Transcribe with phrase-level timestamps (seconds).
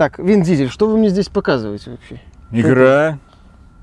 [0.00, 2.22] Так, Вин Дизель, что вы мне здесь показываете вообще?
[2.52, 3.18] Игра.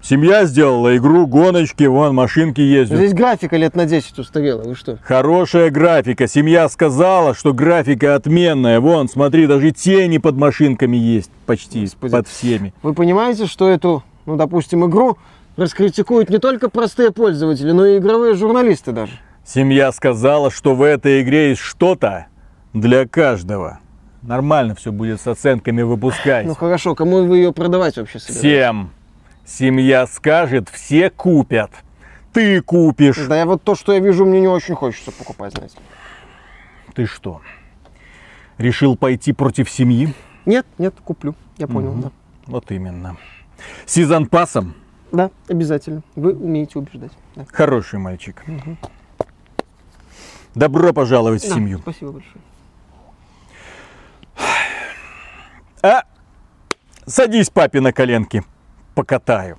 [0.01, 2.97] Семья сделала игру, гоночки, вон машинки ездят.
[2.97, 4.97] Здесь графика лет на 10 устарела, вы что?
[5.03, 6.27] Хорошая графика.
[6.27, 8.79] Семья сказала, что графика отменная.
[8.79, 12.11] Вон, смотри, даже тени под машинками есть почти, Господи.
[12.11, 12.73] под всеми.
[12.81, 15.19] Вы понимаете, что эту, ну, допустим, игру
[15.55, 19.11] раскритикуют не только простые пользователи, но и игровые журналисты даже.
[19.45, 22.25] Семья сказала, что в этой игре есть что-то
[22.73, 23.81] для каждого.
[24.21, 26.45] Нормально все будет с оценками выпускать.
[26.45, 28.39] Ну хорошо, кому вы ее продавать вообще собираетесь?
[28.39, 28.89] Всем.
[29.45, 31.71] Семья скажет, все купят.
[32.33, 33.17] Ты купишь.
[33.27, 35.77] Да я вот то, что я вижу, мне не очень хочется покупать, знаете.
[36.93, 37.41] Ты что?
[38.57, 40.13] Решил пойти против семьи?
[40.45, 41.35] Нет, нет, куплю.
[41.57, 42.11] Я понял, да.
[42.47, 43.17] Вот именно.
[43.85, 44.73] Сезон пасом.
[45.11, 46.01] Да, обязательно.
[46.15, 47.11] Вы умеете убеждать.
[47.35, 47.45] Да.
[47.51, 48.43] Хороший мальчик.
[50.53, 51.79] Добро пожаловать в Да, семью.
[51.79, 52.41] Спасибо большое.
[55.81, 56.03] А,
[57.05, 58.43] садись папе на коленки.
[58.95, 59.57] Покатаю.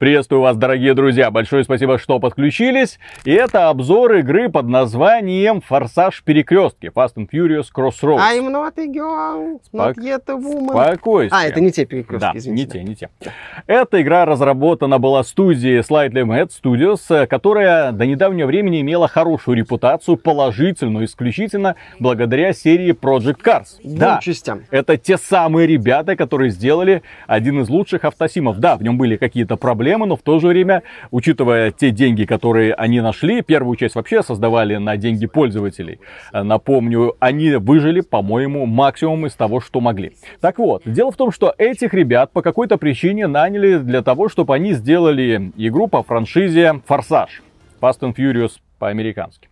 [0.00, 1.30] Приветствую вас, дорогие друзья.
[1.30, 2.98] Большое спасибо, что подключились.
[3.26, 8.18] И это обзор игры под названием «Форсаж перекрестки» Fast and Furious Crossroads.
[8.18, 10.70] I'm not a girl, not yet a woman.
[10.70, 11.38] Спокойствие.
[11.38, 12.82] А, это не те перекрестки, Да, извините.
[12.82, 13.32] не те, не те.
[13.66, 19.58] Эта игра разработана была студией Slightly Mad Studios, э, которая до недавнего времени имела хорошую
[19.58, 23.66] репутацию, положительную, исключительно благодаря серии Project Cars.
[23.84, 24.62] Двум частям.
[24.70, 28.60] Это те самые ребята, которые сделали один из лучших автосимов.
[28.60, 32.74] Да, в нем были какие-то проблемы, но в то же время, учитывая те деньги, которые
[32.74, 36.00] они нашли, первую часть вообще создавали на деньги пользователей.
[36.32, 40.12] Э, Напомню, они выжили, по-моему, максимум из того, что могли.
[40.40, 44.54] Так вот, дело в том, что этих ребят по какой-то причине наняли для того, чтобы
[44.54, 47.42] они сделали игру по франшизе «Форсаж».
[47.80, 49.48] Fast and Furious по-американски.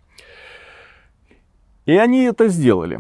[1.87, 2.99] И они это сделали.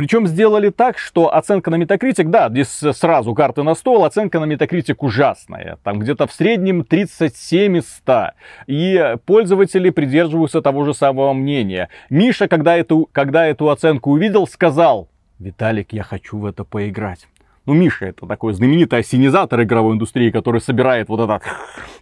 [0.00, 4.50] Причем сделали так, что оценка на Metacritic, да, здесь сразу карты на стол, оценка на
[4.50, 5.76] Metacritic ужасная.
[5.84, 8.30] Там где-то в среднем 37 из 100.
[8.66, 11.90] И пользователи придерживаются того же самого мнения.
[12.08, 17.28] Миша, когда эту, когда эту оценку увидел, сказал, Виталик, я хочу в это поиграть.
[17.66, 21.42] Ну, Миша это такой знаменитый осенизатор игровой индустрии, который собирает вот этот,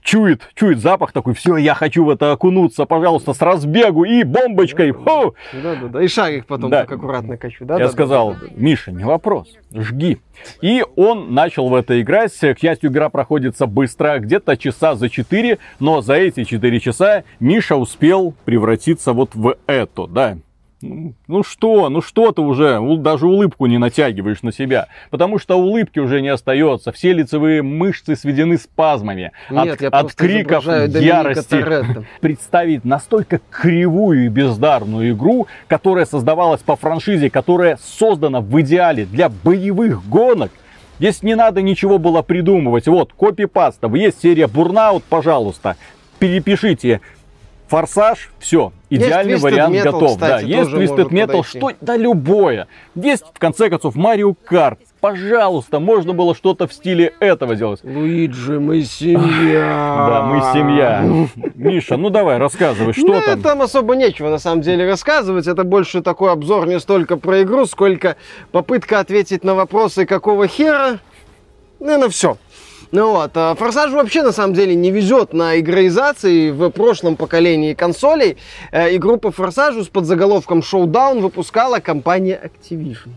[0.02, 4.92] чует, чует запах такой, все, я хочу в это окунуться, пожалуйста, с разбегу и бомбочкой.
[4.92, 5.34] Хо!
[5.52, 6.02] Да, да, да.
[6.02, 6.82] И шарик потом Да.
[6.82, 7.64] так аккуратно качу.
[7.64, 8.52] Да, Я да, да, сказал, да, да, да.
[8.56, 10.18] Миша, не вопрос, жги.
[10.62, 12.32] И он начал в это играть.
[12.32, 17.74] К счастью, игра проходится быстро, где-то часа за 4, но за эти 4 часа Миша
[17.74, 20.38] успел превратиться вот в это, да.
[20.80, 25.98] Ну что, ну что ты уже, даже улыбку не натягиваешь на себя, потому что улыбки
[25.98, 32.04] уже не остается, все лицевые мышцы сведены спазмами Нет, от, я от криков ярости Торетто.
[32.20, 39.28] представить настолько кривую и бездарную игру, которая создавалась по франшизе, которая создана в идеале для
[39.28, 40.52] боевых гонок,
[41.00, 42.88] Здесь не надо ничего было придумывать.
[42.88, 43.86] Вот, копипаста.
[43.94, 45.76] Есть серия Burnout, пожалуйста.
[46.18, 47.00] Перепишите
[47.68, 50.10] Форсаж, все, идеальный Twisted вариант Metal, готов.
[50.12, 51.58] кстати, да, есть Twisted Metal, подойти.
[51.58, 52.66] что да любое.
[52.94, 54.80] Есть, в конце концов, Марио Карт.
[55.00, 57.80] Пожалуйста, можно было что-то в стиле этого сделать.
[57.84, 59.96] Луиджи, мы семья.
[60.08, 61.28] Да, мы семья.
[61.54, 63.42] Миша, ну давай, рассказывай, что ну, там?
[63.42, 65.46] там особо нечего на самом деле рассказывать.
[65.46, 68.16] Это больше такой обзор не столько про игру, сколько
[68.50, 70.98] попытка ответить на вопросы, какого хера.
[71.80, 72.36] Ну, на все.
[72.90, 77.74] Ну вот, а Форсаж вообще на самом деле не везет на игроизации в прошлом поколении
[77.74, 78.38] консолей.
[78.72, 83.10] Э, Игру по Форсажу с подзаголовком Showdown выпускала компания Activision.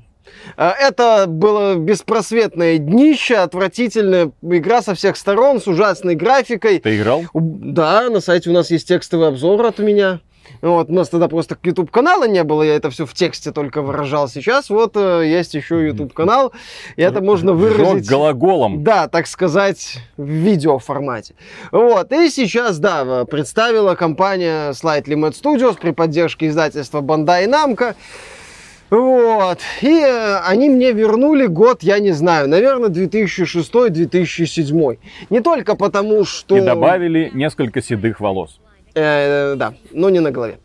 [0.58, 6.80] Э, Это было беспросветное днище, отвратительная игра со всех сторон, с ужасной графикой.
[6.80, 7.24] Ты играл?
[7.34, 10.20] Да, на сайте у нас есть текстовый обзор от меня.
[10.61, 13.81] Вот, у нас тогда просто YouTube канала не было, я это все в тексте только
[13.81, 14.27] выражал.
[14.27, 16.51] Сейчас вот э, есть еще YouTube канал,
[16.95, 18.09] и это можно Жёг выразить.
[18.09, 18.83] глаголом.
[18.83, 21.33] Да, так сказать, в видеоформате.
[21.72, 27.95] Вот, и сейчас, да, в- представила компания Slightly Mad Studios при поддержке издательства Bandai Namco.
[28.91, 34.97] Вот, и э, они мне вернули год, я не знаю, наверное, 2006-2007.
[35.29, 36.57] Не только потому, что...
[36.57, 38.59] И добавили несколько седых волос.
[38.93, 40.58] Э, да, но не на голове.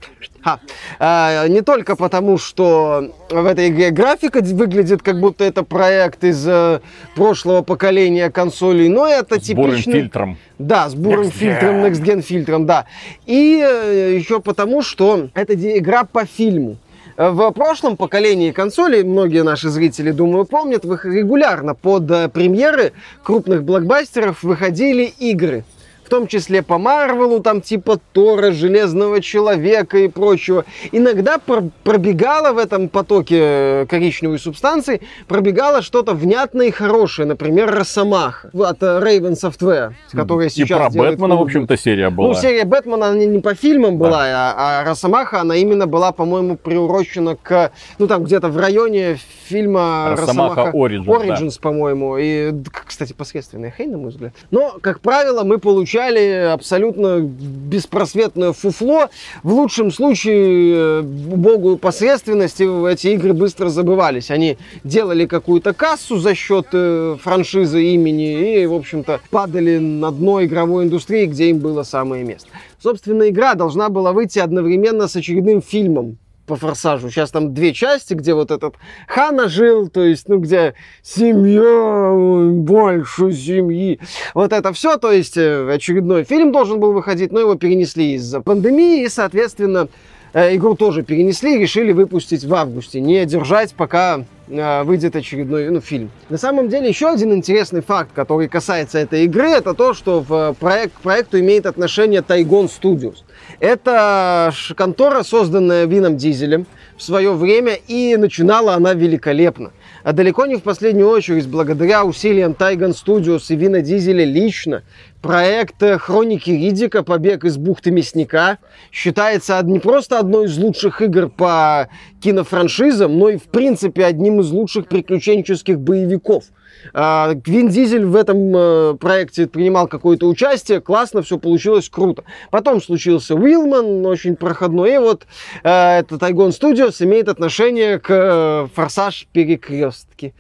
[0.43, 0.61] Ха.
[0.99, 6.47] А, не только потому, что в этой игре графика выглядит как будто это проект из
[6.47, 6.81] э,
[7.15, 9.93] прошлого поколения консолей, но это С бурым типичный...
[10.01, 10.39] фильтром.
[10.59, 11.85] Да, с бурым Next фильтром.
[11.85, 12.87] Next Gen фильтром, да.
[13.27, 16.79] И э, еще потому, что это игра по фильму.
[17.17, 22.93] Э, В прошлом поколении консолей, многие наши зрители, думаю, помнят, регулярно под премьеры
[23.23, 25.65] крупных блокбастеров выходили игры
[26.07, 32.53] в том числе по Марвелу, там типа Тора, Железного Человека и прочего, иногда пр- пробегало
[32.53, 39.01] в этом потоке э, коричневой субстанции, пробегало что-то внятное и хорошее, например, Росомаха от э,
[39.01, 42.29] Raven Software, которая И сейчас про делает Бэтмена, в общем-то, серия была.
[42.29, 46.57] ну, серия Бэтмена, она не по фильмам была, а, а Росомаха, она именно была, по-моему,
[46.57, 51.13] приурочена к, ну, там, где-то в районе фильма Росомаха Origins, да.
[51.13, 52.17] Origins, по-моему.
[52.17, 52.53] И,
[52.97, 54.33] кстати, посредственная хрень, на мой взгляд.
[54.51, 59.11] Но, как правило, мы получали абсолютно беспросветное фуфло.
[59.43, 64.31] В лучшем случае, э, богу посредственности, эти игры быстро забывались.
[64.31, 70.43] Они делали какую-то кассу за счет э, франшизы имени и, в общем-то, падали на дно
[70.43, 72.49] игровой индустрии, где им было самое место.
[72.83, 76.17] Собственно, игра должна была выйти одновременно с очередным фильмом
[76.47, 77.11] по форсажу.
[77.11, 78.77] Сейчас там две части, где вот этот
[79.09, 82.13] Хана жил, то есть, ну, где семья,
[82.51, 84.01] больше семьи.
[84.35, 88.41] Вот это все, то есть, э, очередной фильм должен был выходить, но его перенесли из-за
[88.41, 89.89] пандемии, и, соответственно,
[90.37, 95.81] игру тоже перенесли и решили выпустить в августе, не держать, пока э, выйдет очередной ну,
[95.81, 96.11] фильм.
[96.29, 100.55] На самом деле, еще один интересный факт, который касается этой игры, это то, что в
[100.61, 103.19] проект, к проекту имеет отношение Taigon Studios.
[103.61, 109.73] Это контора, созданная Вином Дизелем в свое время, и начинала она великолепно.
[110.03, 114.83] А далеко не в последнюю очередь, благодаря усилиям Taigon Studios и Вина Дизеля лично,
[115.21, 118.59] проект э, Хроники Ридика «Побег из бухты Мясника»
[118.93, 121.89] считается не просто одной из лучших игр по
[122.23, 126.45] кинофраншизам, но и, в принципе, одним из лучших приключенческих боевиков.
[126.93, 132.25] А, Вин Дизель в этом э, проекте принимал какое-то участие, классно, все получилось круто.
[132.51, 135.27] Потом случился Уилман, очень проходной, и вот
[135.63, 140.35] э, это Тайгон Studios имеет отношение к э, Форсаж Перекрестки.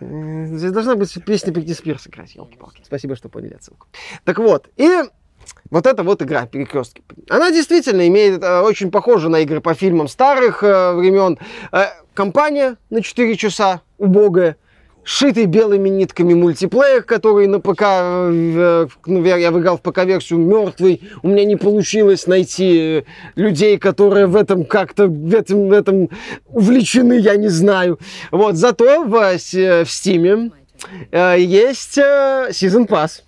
[0.00, 2.82] Здесь должна быть песня Бритни Спирс играть, елки-палки.
[2.84, 3.88] Спасибо, что поняли отсылку.
[4.24, 4.88] Так вот, и
[5.70, 7.02] вот эта вот игра Перекрестки.
[7.28, 11.38] Она действительно имеет очень похожа на игры по фильмам старых времен.
[12.14, 14.56] Компания на 4 часа, убогая,
[15.08, 21.28] шитый белыми нитками мультиплеер, который на ПК, э, ну, я выиграл в ПК-версию мертвый, у
[21.28, 23.02] меня не получилось найти э,
[23.34, 26.10] людей, которые в этом как-то, в этом, в этом
[26.48, 27.98] увлечены, я не знаю.
[28.30, 29.38] Вот, зато в, э,
[29.84, 30.52] в Steam
[31.10, 33.22] э, есть э, Season Pass.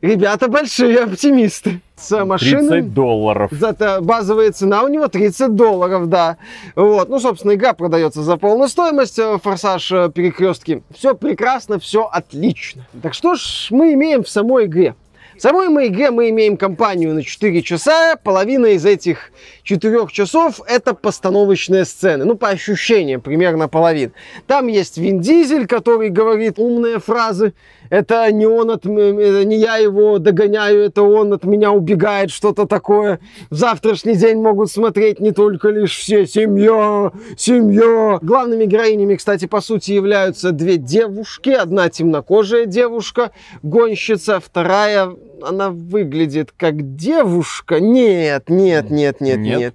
[0.00, 1.80] Ребята большие оптимисты.
[1.96, 2.82] С машиной.
[2.82, 3.50] 30 долларов.
[3.52, 6.36] Зато базовая цена у него 30 долларов, да.
[6.76, 7.08] Вот.
[7.08, 9.18] Ну, собственно, игра продается за полную стоимость.
[9.18, 10.82] э, Форсаж э, перекрестки.
[10.94, 12.86] Все прекрасно, все отлично.
[13.02, 14.94] Так что ж мы имеем в самой игре?
[15.36, 18.16] В самой мы игре мы имеем кампанию на 4 часа.
[18.16, 19.30] Половина из этих
[19.62, 22.24] 4 часов это постановочные сцены.
[22.24, 24.10] Ну, по ощущениям, примерно половина.
[24.48, 27.54] Там есть Вин Дизель, который говорит умные фразы.
[27.90, 32.66] Это не он от это не я его догоняю, это он от меня убегает, что-то
[32.66, 33.20] такое.
[33.50, 38.18] В завтрашний день могут смотреть не только лишь все семья, семья.
[38.22, 41.50] Главными героинями, кстати, по сути являются две девушки.
[41.50, 43.32] Одна темнокожая девушка,
[43.62, 45.10] гонщица, вторая
[45.42, 47.80] она выглядит как девушка.
[47.80, 49.58] Нет, нет, нет, нет, Нет?
[49.58, 49.74] нет.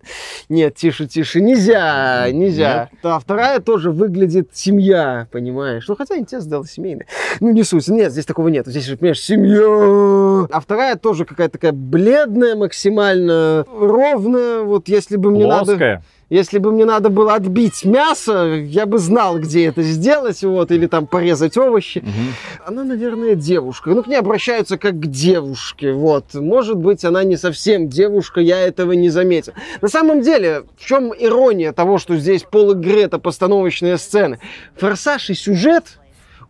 [0.49, 1.41] Нет, тише, тише.
[1.41, 2.89] Нельзя, нельзя.
[3.03, 5.87] А вторая тоже выглядит семья, понимаешь?
[5.87, 7.05] Ну, хотя инцест сделал семейный.
[7.39, 7.87] Ну, не суть.
[7.87, 8.67] Нет, здесь такого нет.
[8.67, 10.47] Здесь же, понимаешь, семья.
[10.51, 14.61] А вторая тоже какая-то такая бледная, максимально ровная.
[14.61, 16.01] Вот если бы мне надо...
[16.33, 20.87] Если бы мне надо было отбить мясо, я бы знал, где это сделать, вот, или
[20.87, 21.99] там порезать овощи.
[21.99, 22.33] Мгм.
[22.65, 23.91] Она, наверное, девушка.
[23.91, 26.33] Ну, к ней обращаются как к девушке, вот.
[26.33, 29.53] Может быть, она не совсем девушка, я этого не заметил.
[29.79, 34.39] На самом деле, в чем ирония того, что здесь пол игры это постановочные сцены?
[34.77, 35.99] Форсаж и сюжет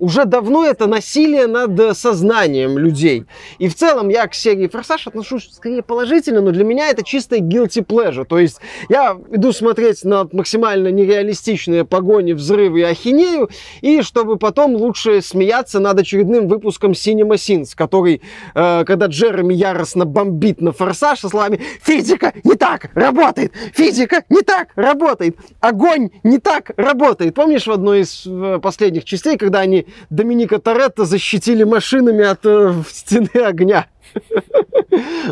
[0.03, 3.25] уже давно это насилие над э, сознанием людей.
[3.57, 7.37] И в целом я к серии Форсаж отношусь скорее положительно, но для меня это чисто
[7.37, 8.25] guilty pleasure.
[8.25, 14.75] То есть я иду смотреть на максимально нереалистичные погони, взрывы и ахинею, и чтобы потом
[14.75, 18.21] лучше смеяться над очередным выпуском Cinema Sins, который,
[18.55, 23.53] э, когда Джереми яростно бомбит на Форсаж со словами «Физика не так работает!
[23.73, 25.37] Физика не так работает!
[25.61, 31.05] Огонь не так работает!» Помнишь в одной из э, последних частей, когда они Доминика Торетто
[31.05, 33.87] защитили машинами от э, стены огня?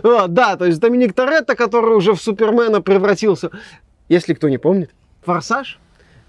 [0.03, 3.51] Да, то есть Доминик Торетто, который уже в Супермена превратился.
[4.09, 4.89] Если кто не помнит,
[5.23, 5.79] Форсаж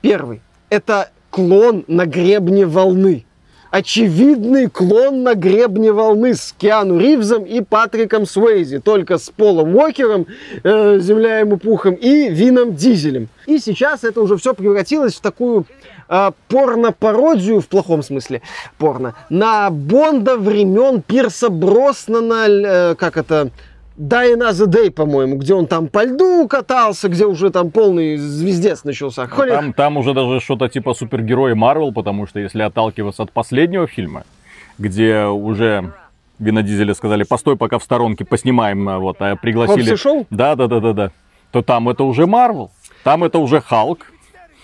[0.03, 3.25] первый– это клон на гребне волны.
[3.73, 10.27] очевидный клон на гребне волны с Киану Ривзом и Патриком Суэйзи, только с Полом Уокером,
[10.63, 13.29] э, земля ему пухом, и Вином Дизелем.
[13.47, 15.65] И сейчас это уже все превратилось в такую
[16.13, 18.43] э, порно-пародию, в плохом смысле
[18.79, 23.51] порно, на Бонда времен Пирса Броснана, э, как это,
[23.99, 28.85] Die Another Day, по-моему, где он там по льду катался, где уже там полный звездец
[28.85, 29.29] начался.
[29.37, 33.87] Ну, там, там уже даже что-то типа супергерои Марвел, потому что если отталкиваться от последнего
[33.87, 34.25] фильма,
[34.79, 35.93] где уже
[36.39, 39.95] Вина Дизеля сказали, постой, пока в сторонке поснимаем, а вот, а пригласили...
[39.95, 40.27] шоу?
[40.31, 41.11] Да, да, да, да, да.
[41.51, 42.71] То там это уже Марвел,
[43.05, 44.07] там это уже Халк,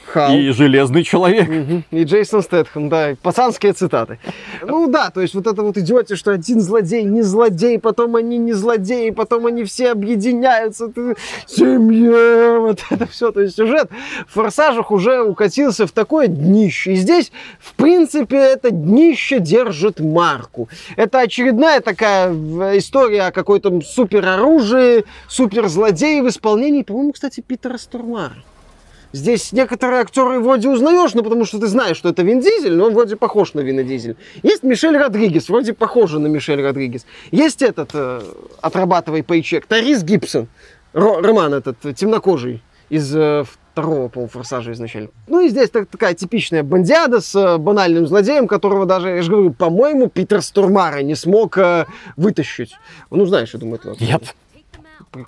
[0.09, 0.35] Халк.
[0.35, 1.49] И Железный Человек.
[1.49, 1.83] Угу.
[1.91, 4.19] И Джейсон Стэтхэм, да, пацанские цитаты.
[4.62, 8.38] Ну да, то есть вот это вот идете, что один злодей не злодей, потом они
[8.38, 11.15] не злодеи, потом они все объединяются, ты...
[11.47, 13.31] семья, вот это все.
[13.33, 13.91] То есть сюжет
[14.27, 16.93] в «Форсажах» уже укатился в такое днище.
[16.93, 20.69] И здесь, в принципе, это днище держит марку.
[20.97, 22.33] Это очередная такая
[22.79, 28.35] история о какой-то супероружии, суперзлодее в исполнении, по-моему, кстати, Питера Стурмара.
[29.12, 32.87] Здесь некоторые актеры вроде узнаешь, ну потому что ты знаешь, что это Вин Дизель, но
[32.87, 34.17] он вроде похож на Вина Дизель.
[34.43, 37.07] Есть Мишель Родригес, вроде похожа на Мишель Родригес.
[37.31, 38.21] Есть этот, э,
[38.61, 40.49] отрабатывай пейчек, Тарис Гибсон,
[40.93, 45.09] Ро, Роман этот, темнокожий из э, второго, по форсажа изначально.
[45.27, 49.31] Ну и здесь так, такая типичная бандиада с э, банальным злодеем, которого даже, я же
[49.31, 51.87] говорю, по-моему, Питер Стурмара не смог э,
[52.17, 52.75] вытащить.
[53.11, 54.05] Ну, знаешь, я думаю, это...
[54.05, 54.35] Нет.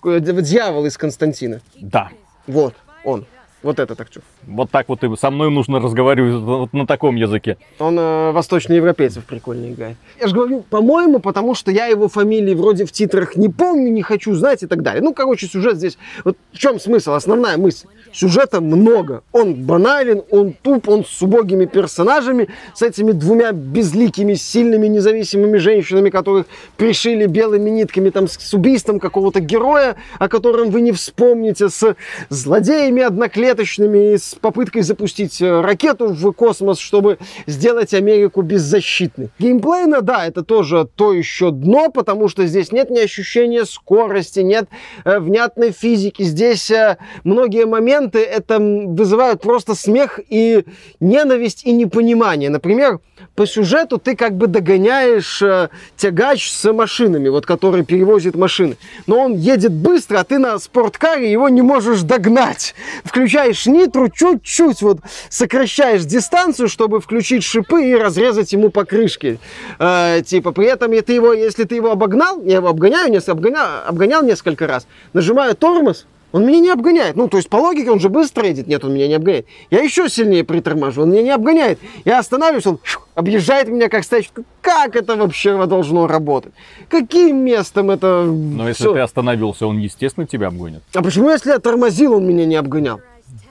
[0.04, 1.60] Дьявол из Константина.
[1.80, 2.10] Да.
[2.46, 3.24] Вот, он.
[3.62, 4.22] Вот этот актер.
[4.46, 7.58] Вот так вот и со мной нужно разговаривать вот на таком языке.
[7.78, 9.96] Он э, восточноевропейцев прикольно играет.
[10.18, 14.02] Я же говорю, по-моему, потому что я его фамилии вроде в титрах не помню, не
[14.02, 15.02] хочу знать и так далее.
[15.02, 15.98] Ну, короче, сюжет здесь...
[16.24, 17.86] Вот в чем смысл, основная мысль?
[18.12, 19.22] Сюжета много.
[19.32, 26.10] Он банален, он туп, он с убогими персонажами, с этими двумя безликими, сильными, независимыми женщинами,
[26.10, 31.94] которых пришили белыми нитками, там, с убийством какого-то героя, о котором вы не вспомните, с
[32.28, 39.30] злодеями одноклеточными, с попыткой запустить э, ракету в космос, чтобы сделать Америку беззащитной.
[39.38, 44.68] Геймплейно, да, это тоже то еще дно, потому что здесь нет ни ощущения скорости, нет
[45.04, 46.22] э, внятной физики.
[46.22, 50.64] Здесь э, многие моменты моменты это вызывают просто смех и
[51.00, 52.50] ненависть и непонимание.
[52.50, 53.00] Например,
[53.34, 58.76] по сюжету ты как бы догоняешь э, тягач с машинами, вот который перевозит машины.
[59.06, 62.74] Но он едет быстро, а ты на спорткаре его не можешь догнать.
[63.04, 69.38] Включаешь нитру, чуть-чуть вот сокращаешь дистанцию, чтобы включить шипы и разрезать ему покрышки.
[69.78, 74.22] Э, типа, при этом ты его, если ты его обогнал, я его обгоняю, обгонял, обгонял
[74.22, 77.16] несколько раз, нажимаю тормоз, он меня не обгоняет.
[77.16, 78.66] Ну, то есть, по логике, он же быстро едет.
[78.66, 79.46] Нет, он меня не обгоняет.
[79.70, 81.78] Я еще сильнее приторможу, он меня не обгоняет.
[82.04, 82.78] Я останавливаюсь, он
[83.14, 84.44] объезжает меня как стачку.
[84.60, 86.52] Как это вообще должно работать?
[86.88, 90.82] Каким местом это Но если ты остановился, он, естественно, тебя обгонит.
[90.94, 93.00] А почему, если я тормозил, он меня не обгонял?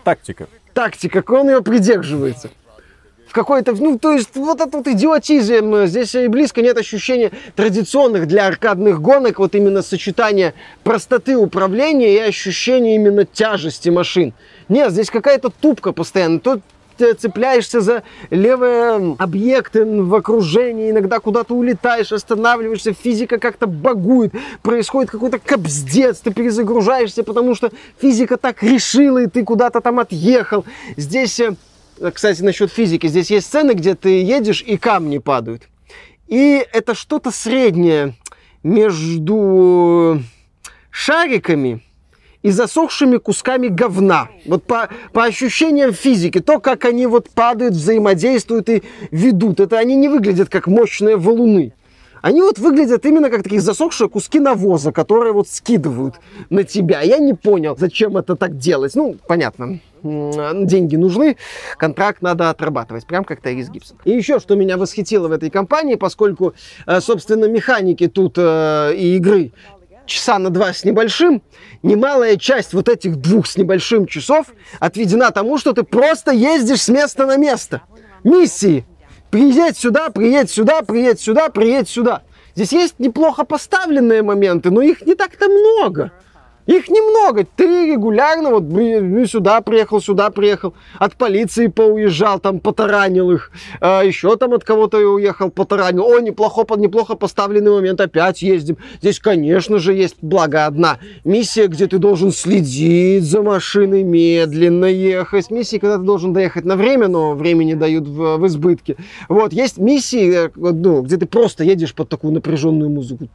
[0.04, 0.48] Тактика.
[0.74, 2.50] Тактика, как он ее придерживается
[3.30, 8.28] в какой-то, ну, то есть вот этот вот идиотизм, здесь и близко нет ощущения традиционных
[8.28, 14.34] для аркадных гонок, вот именно сочетания простоты управления и ощущения именно тяжести машин.
[14.68, 16.40] Нет, здесь какая-то тупка постоянно.
[16.40, 16.62] Тут
[17.20, 24.34] цепляешься за левые объекты в окружении, иногда куда-то улетаешь, останавливаешься, физика как-то багует,
[24.64, 27.72] происходит какой-то кобздец, ты перезагружаешься, потому что
[28.02, 30.66] физика так решила, и ты куда-то там отъехал.
[30.98, 31.56] Здесь э,
[32.14, 33.08] кстати, насчет физики.
[33.08, 35.64] Здесь есть сцены, где ты едешь и камни падают.
[36.28, 38.16] И это что-то среднее
[38.64, 40.22] между
[40.90, 41.82] шариками
[42.42, 44.30] и засохшими кусками говна.
[44.46, 49.96] Вот по, по ощущениям физики, то, как они вот падают, взаимодействуют и ведут, это они
[49.96, 51.74] не выглядят как мощные валуны.
[52.22, 56.16] Они вот выглядят именно как такие засохшие куски навоза, которые вот скидывают
[56.50, 57.02] на тебя.
[57.02, 58.94] Я не понял, зачем это так делать.
[58.96, 61.38] Ну, понятно, деньги нужны,
[61.78, 63.98] контракт надо отрабатывать, прям как Тайрис Гибсон.
[64.06, 66.54] И еще, что меня восхитило в этой компании, поскольку,
[66.86, 69.52] э, собственно, механики тут э, и игры
[70.06, 71.42] часа на два с небольшим,
[71.84, 74.48] немалая часть вот этих двух с небольшим часов
[74.80, 77.84] отведена тому, что ты просто ездишь с места на место.
[78.24, 78.86] Миссии
[79.30, 82.24] Приедь сюда, приедь сюда, приедь сюда, приедь сюда.
[82.56, 86.12] Здесь есть неплохо поставленные моменты, но их не так-то много.
[86.70, 93.32] Их немного, ты регулярно, вот ну, сюда приехал, сюда приехал, от полиции поуезжал, там потаранил
[93.32, 96.06] их, а еще там от кого-то уехал, потаранил.
[96.06, 98.78] О, неплохо, неплохо поставленный момент, опять ездим.
[99.02, 105.50] Здесь, конечно же, есть благо одна миссия, где ты должен следить за машиной, медленно ехать.
[105.50, 108.96] Миссии, когда ты должен доехать на время, но времени дают в, в избытке.
[109.28, 113.28] Вот, есть миссии, э, ну, где ты просто едешь под такую напряженную музыку.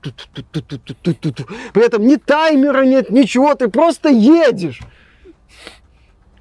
[1.72, 4.80] При этом ни таймера нет, ни ничего, ты просто едешь.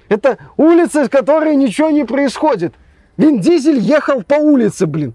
[0.08, 2.74] Это улица, с которой ничего не происходит.
[3.16, 5.14] Вин Дизель ехал по улице, блин.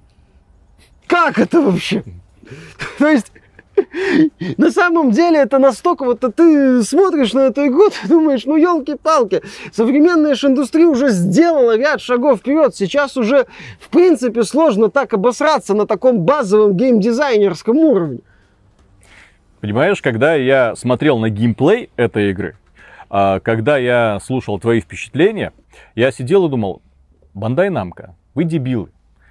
[1.08, 2.04] Как это вообще?
[2.98, 3.32] То есть,
[4.58, 9.42] на самом деле это настолько, вот ты смотришь на эту игру, ты думаешь, ну елки-палки,
[9.72, 13.46] современная же индустрия уже сделала ряд шагов вперед, сейчас уже
[13.80, 18.20] в принципе сложно так обосраться на таком базовом геймдизайнерском уровне.
[19.62, 22.56] Понимаешь, когда я смотрел на геймплей этой игры,
[23.10, 25.52] а, когда я слушал твои впечатления,
[25.96, 26.82] я сидел и думал,
[27.34, 28.90] Бандай Намка, вы дебилы.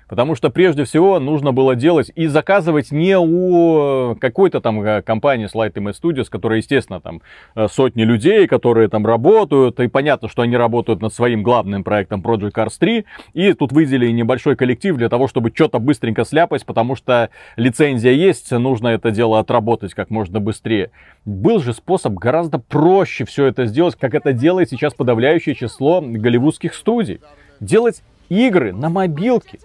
[0.08, 5.48] Потому что прежде всего нужно было делать и заказывать не у какой-то там э, компании
[5.52, 7.20] Slide MS Studios, которая, естественно, там
[7.54, 12.22] э, сотни людей, которые там работают, и понятно, что они работают над своим главным проектом
[12.22, 16.96] Project Cars 3, и тут выделили небольшой коллектив для того, чтобы что-то быстренько сляпать, потому
[16.96, 20.90] что лицензия есть, нужно это дело отработать как можно быстрее.
[21.26, 26.74] Был же способ гораздо проще все это сделать, как это делает сейчас подавляющее число голливудских
[26.74, 27.20] студий.
[27.60, 29.58] Делать игры на мобилке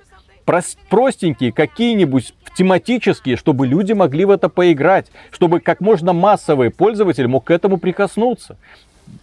[0.44, 7.46] простенькие какие-нибудь тематические, чтобы люди могли в это поиграть, чтобы как можно массовый пользователь мог
[7.46, 8.58] к этому прикоснуться.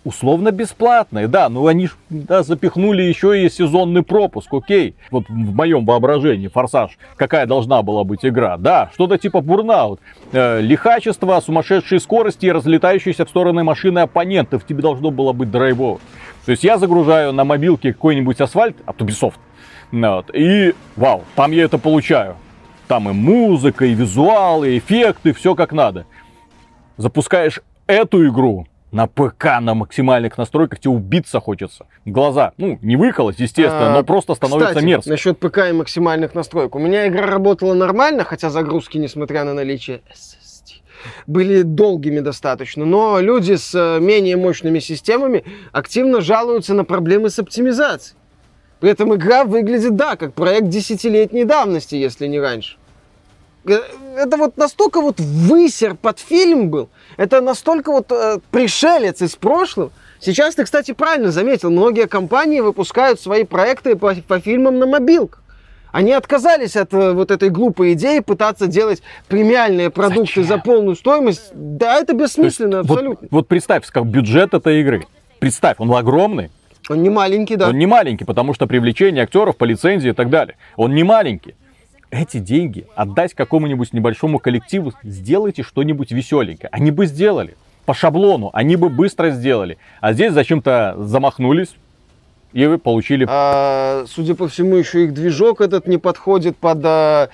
[0.04, 4.94] Условно бесплатные, да, но они да, запихнули еще и сезонный пропуск, окей.
[5.10, 8.58] Вот в моем воображении, Форсаж, какая должна была быть игра?
[8.58, 10.00] Да, что-то типа бурнаут.
[10.32, 14.66] Э, лихачество, сумасшедшие скорости и разлетающиеся в стороны машины оппонентов.
[14.66, 15.98] Тебе должно было быть драйвово.
[16.44, 19.38] То есть я загружаю на мобилке какой-нибудь асфальт от Ubisoft,
[19.92, 20.30] вот.
[20.34, 22.36] И вау, там я это получаю.
[22.88, 26.06] Там и музыка, и визуалы, и эффекты, все как надо.
[26.96, 31.86] Запускаешь эту игру на ПК на максимальных настройках, тебе убиться хочется.
[32.04, 35.10] Глаза, ну, не выколоть, естественно, а, но просто становится кстати, мерзко.
[35.10, 36.74] насчет ПК и максимальных настроек.
[36.74, 40.82] У меня игра работала нормально, хотя загрузки, несмотря на наличие SSD,
[41.26, 42.84] были долгими достаточно.
[42.84, 48.19] Но люди с э, менее мощными системами активно жалуются на проблемы с оптимизацией.
[48.80, 52.76] При этом игра выглядит, да, как проект десятилетней давности, если не раньше.
[53.66, 53.78] Э,
[54.16, 59.92] это вот настолько вот высер под фильм был, это настолько вот э, пришелец из прошлого.
[60.18, 65.42] Сейчас ты, кстати, правильно заметил, многие компании выпускают свои проекты по, по фильмам на мобилках.
[65.92, 70.44] Они отказались от э, вот этой глупой идеи пытаться делать премиальные продукты Зачем?
[70.44, 71.50] за полную стоимость.
[71.52, 73.28] Да, это бессмысленно есть, абсолютно.
[73.30, 75.06] Вот, вот представь, как бюджет этой игры.
[75.40, 76.50] Представь, он огромный.
[76.90, 77.68] Он не маленький, да.
[77.68, 80.56] Он не маленький, потому что привлечение актеров по лицензии и так далее.
[80.76, 81.54] Он не маленький.
[82.10, 86.68] Эти деньги отдать какому-нибудь небольшому коллективу, сделайте что-нибудь веселенькое.
[86.72, 87.56] Они бы сделали.
[87.86, 89.78] По шаблону, они бы быстро сделали.
[90.00, 91.76] А здесь зачем-то замахнулись,
[92.52, 93.24] и вы получили...
[93.28, 97.30] А, судя по всему, еще их движок этот не подходит под а,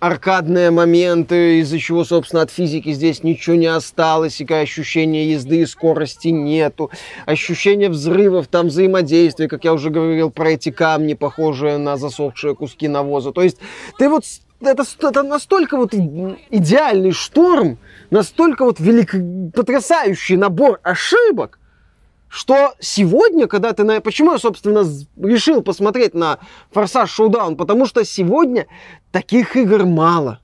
[0.00, 5.66] аркадные моменты, из-за чего, собственно, от физики здесь ничего не осталось, и ощущения езды и
[5.66, 6.90] скорости нету,
[7.26, 12.88] ощущение взрывов, там взаимодействия, как я уже говорил, про эти камни, похожие на засохшие куски
[12.88, 13.30] навоза.
[13.32, 13.58] То есть
[13.98, 14.24] ты вот
[14.60, 17.78] это, это настолько вот идеальный шторм,
[18.10, 19.14] настолько вот велик,
[19.54, 21.59] потрясающий набор ошибок,
[22.30, 24.00] что сегодня, когда ты на...
[24.00, 24.84] Почему я, собственно,
[25.20, 26.38] решил посмотреть на
[26.70, 27.56] Форсаж Шоудаун?
[27.56, 28.68] Потому что сегодня
[29.10, 30.38] таких игр мало.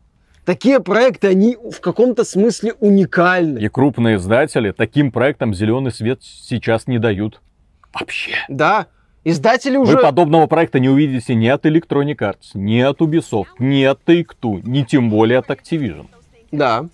[0.44, 3.61] Такие проекты, они в каком-то смысле уникальны.
[3.61, 7.40] И крупные издатели таким проектам зеленый свет сейчас не дают.
[7.92, 8.35] Вообще.
[8.49, 8.87] Да.
[9.22, 9.96] Издатели уже...
[9.96, 14.62] Вы подобного проекта не увидите ни от Electronic Arts, ни от Ubisoft, ни от Take-Two,
[14.64, 16.07] ни тем более от Activision.
[16.51, 16.87] Да.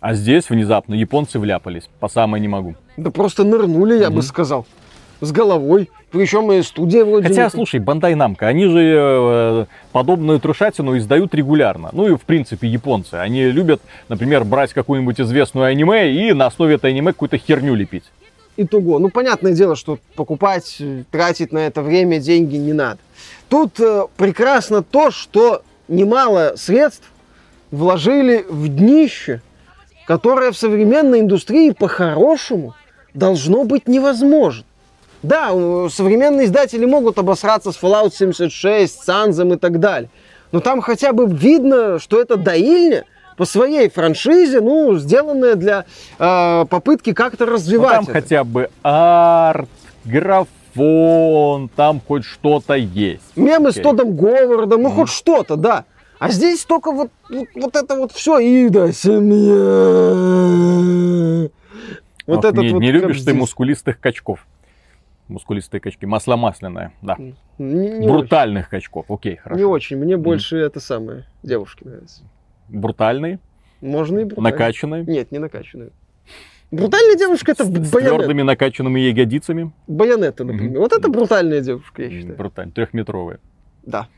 [0.00, 2.74] А здесь внезапно японцы вляпались, по самое не могу.
[2.96, 4.10] Да просто нырнули, я mm-hmm.
[4.10, 4.66] бы сказал.
[5.20, 5.90] С головой.
[6.10, 7.28] Причем и студия вроде...
[7.28, 11.90] Хотя, слушай, Бандай Намка, они же э, подобную трушатину издают регулярно.
[11.92, 13.14] Ну и, в принципе, японцы.
[13.14, 18.04] Они любят, например, брать какую-нибудь известную аниме и на основе этой аниме какую-то херню лепить.
[18.56, 19.00] Итого.
[19.00, 20.80] Ну, понятное дело, что покупать,
[21.10, 22.98] тратить на это время, деньги не надо.
[23.48, 27.10] Тут э, прекрасно то, что немало средств
[27.72, 29.40] вложили в днище
[30.06, 32.74] которое в современной индустрии по-хорошему
[33.14, 34.64] должно быть невозможно.
[35.22, 35.48] Да,
[35.88, 40.10] современные издатели могут обосраться с Fallout 76, с Санзом и так далее.
[40.52, 43.04] Но там хотя бы видно, что это доильня,
[43.36, 45.86] по своей франшизе, ну, сделанная для
[46.18, 47.94] э, попытки как-то Ну, развивать.
[47.94, 48.12] там это.
[48.12, 49.68] хотя бы арт,
[50.04, 53.22] графон, там хоть что-то есть.
[53.34, 53.82] Мемы с Окей.
[53.82, 55.84] Тодом Говардом, ну хоть что-то, да.
[56.20, 59.50] А здесь только вот, вот, вот это вот все и да, семья.
[62.26, 63.34] Вот Ох, этот не, вот не любишь ты здесь.
[63.34, 64.46] мускулистых качков.
[65.28, 66.06] Мускулистые качки.
[66.06, 67.16] Масло масляное, да.
[67.58, 69.42] Не, не Брутальных качков, окей, очень.
[69.42, 69.58] хорошо.
[69.58, 69.96] Не очень.
[69.98, 71.26] Мне больше это самое.
[71.42, 72.22] Девушки нравятся.
[72.68, 73.38] Брутальные,
[73.80, 74.52] Можно и брутальные.
[74.52, 75.90] накачанные, Нет, не накачанные.
[76.70, 77.90] Брутальная девушка это с байонет.
[77.92, 79.72] твердыми накачанными ягодицами.
[79.86, 80.70] Байонетта, например.
[80.72, 80.80] Мгм.
[80.80, 82.36] Вот это брутальная девушка, я считаю.
[82.36, 83.38] Брутальные, трехметровые.
[83.84, 84.08] Да,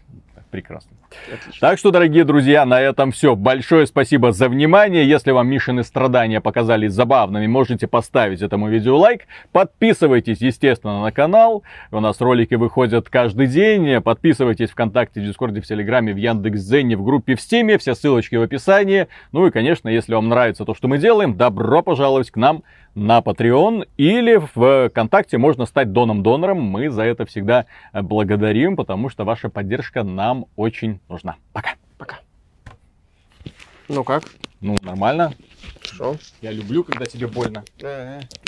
[0.57, 0.97] Прекрасно.
[1.31, 1.61] отлично.
[1.61, 3.37] Так что, дорогие друзья, на этом все.
[3.37, 5.07] Большое спасибо за внимание.
[5.07, 9.27] Если вам Мишины страдания показались забавными, можете поставить этому видео лайк.
[9.53, 11.63] Подписывайтесь, естественно, на канал.
[11.93, 14.01] У нас ролики выходят каждый день.
[14.01, 17.77] Подписывайтесь ВКонтакте, в Дискорде, в Телеграме, в Яндекс.Дзене, в группе в Стиме.
[17.77, 19.09] Все ссылочки в описании.
[19.33, 22.63] Ну и, конечно, если вам нравится то, что мы делаем, добро пожаловать к нам
[22.97, 26.61] на Patreon или в ВКонтакте можно стать доном-донором.
[26.61, 31.37] Мы за это всегда благодарим, потому что ваша поддержка нам очень нужна.
[31.53, 31.75] Пока.
[31.99, 32.17] Пока.
[33.89, 34.25] Ну как?
[34.61, 35.35] Ну, нормально.
[35.83, 36.17] Что?
[36.41, 37.65] Я люблю, когда тебе больно.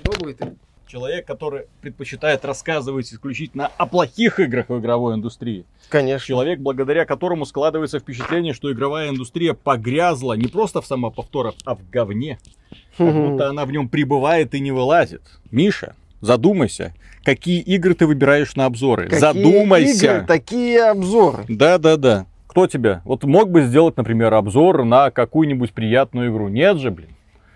[0.03, 0.57] Добрый ты.
[0.89, 5.67] Человек, который предпочитает рассказывать исключительно о плохих играх в игровой индустрии.
[5.91, 6.27] Конечно.
[6.27, 11.91] Человек, благодаря которому складывается впечатление, что игровая индустрия погрязла не просто в самоповторах, а в
[11.91, 12.39] говне.
[12.97, 15.21] Как будто она в нем прибывает и не вылазит.
[15.51, 19.05] Миша, задумайся, какие игры ты выбираешь на обзоры.
[19.05, 20.07] Какие задумайся.
[20.07, 21.45] игры, такие обзоры.
[21.49, 22.27] Да, да, да.
[22.47, 23.03] Кто тебя?
[23.05, 26.49] Вот мог бы сделать, например, обзор на какую-нибудь приятную игру.
[26.49, 27.11] Нет же, блин.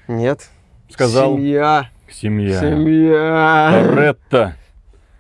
[0.07, 0.51] Нет.
[0.91, 1.37] Сказал.
[1.39, 1.89] Семья.
[2.13, 2.61] Семья.
[2.61, 3.83] Семья.
[3.95, 4.55] Ретта.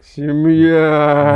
[0.02, 1.34] Семья.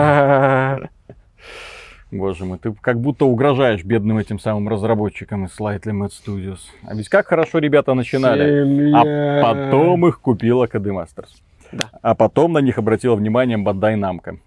[2.11, 6.61] Боже мой, ты как будто угрожаешь бедным этим самым разработчикам из Slightly Mad Studios.
[6.87, 8.65] А ведь как хорошо ребята начинали.
[8.65, 9.41] Семья.
[9.41, 11.31] А потом их купила KD Masters.
[11.73, 11.91] Да.
[12.03, 14.39] А потом на них обратила внимание Bandai Namco.